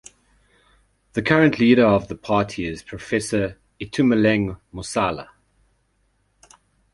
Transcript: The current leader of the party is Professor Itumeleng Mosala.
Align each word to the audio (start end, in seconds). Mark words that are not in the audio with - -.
The 1.13 1.21
current 1.21 1.59
leader 1.59 1.85
of 1.85 2.07
the 2.07 2.15
party 2.15 2.65
is 2.65 2.81
Professor 2.81 3.59
Itumeleng 3.79 4.59
Mosala. 4.73 5.29